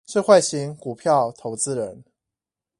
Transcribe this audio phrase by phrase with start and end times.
[0.07, 2.03] 智慧型股票投資人